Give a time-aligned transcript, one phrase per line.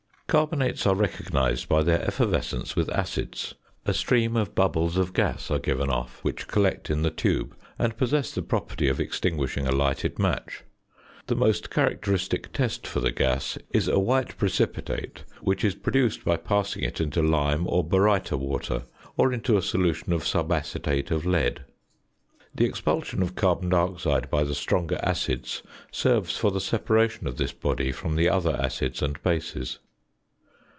[0.31, 3.53] Carbonates are recognised by their effervescence with acids
[3.85, 7.97] a stream of bubbles of gas are given off which collect in the tube, and
[7.97, 10.63] possess the property of extinguishing a lighted match.
[11.27, 16.37] The most characteristic test for the gas is a white precipitate, which is produced by
[16.37, 18.83] passing it into lime or baryta water,
[19.17, 21.65] or into a solution of subacetate of lead.
[22.55, 25.61] The expulsion of carbon dioxide by the stronger acids
[25.91, 29.79] serves for the separation of this body from the other acids and bases.